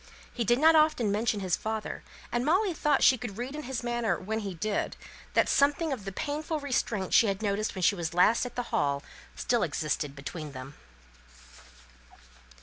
[0.33, 2.01] He did not often mention his father;
[2.31, 4.95] and Molly thought she could read in his manner, when he did,
[5.35, 8.63] that something of the painful restraint she had noticed when she was last at the
[8.73, 9.03] Hall
[9.35, 10.73] still existed between them.